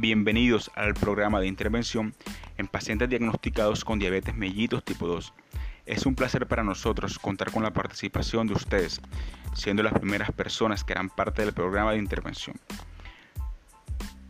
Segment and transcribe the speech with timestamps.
[0.00, 2.14] Bienvenidos al programa de intervención
[2.56, 5.34] en pacientes diagnosticados con diabetes mellitus tipo 2.
[5.86, 9.00] Es un placer para nosotros contar con la participación de ustedes,
[9.54, 12.54] siendo las primeras personas que harán parte del programa de intervención.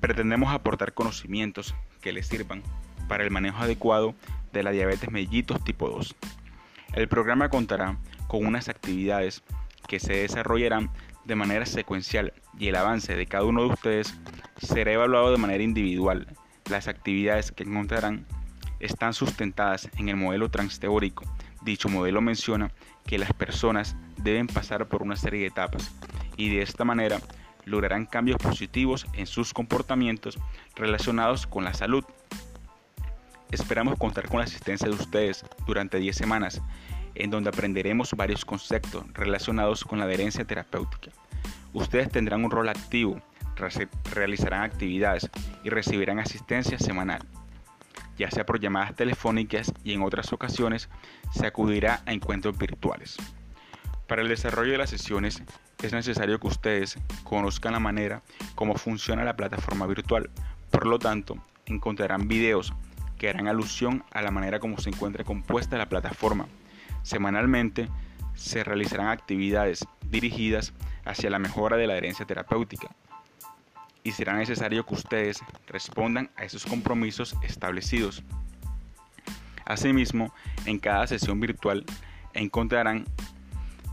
[0.00, 2.62] Pretendemos aportar conocimientos que les sirvan
[3.06, 4.14] para el manejo adecuado
[4.54, 6.16] de la diabetes mellitus tipo 2.
[6.94, 9.42] El programa contará con unas actividades
[9.86, 10.88] que se desarrollarán
[11.26, 14.18] de manera secuencial y el avance de cada uno de ustedes
[14.58, 16.26] será evaluado de manera individual.
[16.70, 18.26] Las actividades que encontrarán
[18.80, 21.24] están sustentadas en el modelo transteórico.
[21.62, 22.70] Dicho modelo menciona
[23.06, 25.90] que las personas deben pasar por una serie de etapas
[26.36, 27.20] y de esta manera
[27.64, 30.38] lograrán cambios positivos en sus comportamientos
[30.76, 32.04] relacionados con la salud.
[33.50, 36.62] Esperamos contar con la asistencia de ustedes durante 10 semanas,
[37.14, 41.10] en donde aprenderemos varios conceptos relacionados con la adherencia terapéutica.
[41.72, 43.20] Ustedes tendrán un rol activo,
[44.14, 45.28] realizarán actividades
[45.64, 47.20] y recibirán asistencia semanal,
[48.16, 50.88] ya sea por llamadas telefónicas y en otras ocasiones
[51.32, 53.16] se acudirá a encuentros virtuales.
[54.06, 55.42] Para el desarrollo de las sesiones
[55.82, 58.22] es necesario que ustedes conozcan la manera
[58.54, 60.30] como funciona la plataforma virtual.
[60.70, 61.36] Por lo tanto,
[61.66, 62.72] encontrarán videos
[63.18, 66.46] que harán alusión a la manera como se encuentra compuesta la plataforma.
[67.02, 67.88] Semanalmente
[68.34, 70.72] se realizarán actividades dirigidas
[71.04, 72.88] hacia la mejora de la adherencia terapéutica
[74.02, 78.22] y será necesario que ustedes respondan a esos compromisos establecidos.
[79.64, 80.32] Asimismo,
[80.64, 81.84] en cada sesión virtual
[82.32, 83.04] encontrarán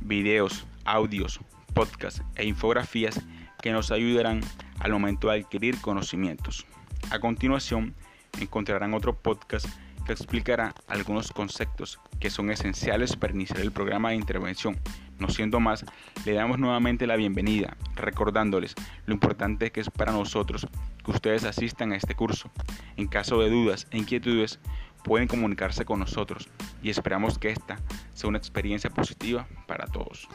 [0.00, 1.40] videos, audios,
[1.74, 3.20] podcasts e infografías
[3.62, 4.40] que nos ayudarán
[4.80, 6.66] al momento de adquirir conocimientos.
[7.10, 7.94] A continuación,
[8.40, 9.66] encontrarán otro podcast
[10.04, 14.78] que explicará algunos conceptos que son esenciales para iniciar el programa de intervención.
[15.18, 15.84] No siendo más,
[16.24, 18.74] le damos nuevamente la bienvenida, recordándoles
[19.06, 20.66] lo importante que es para nosotros
[21.04, 22.50] que ustedes asistan a este curso.
[22.96, 24.58] En caso de dudas e inquietudes,
[25.04, 26.48] pueden comunicarse con nosotros
[26.82, 27.78] y esperamos que esta
[28.14, 30.28] sea una experiencia positiva para todos.